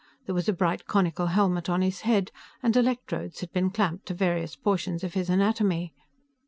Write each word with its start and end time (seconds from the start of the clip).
There 0.25 0.33
was 0.33 0.49
a 0.49 0.53
bright 0.53 0.87
conical 0.87 1.27
helmet 1.27 1.69
on 1.69 1.83
his 1.83 2.01
head, 2.01 2.31
and 2.63 2.75
electrodes 2.75 3.41
had 3.41 3.51
been 3.51 3.69
clamped 3.69 4.07
to 4.07 4.15
various 4.15 4.55
portions 4.55 5.03
of 5.03 5.13
his 5.13 5.29
anatomy. 5.29 5.93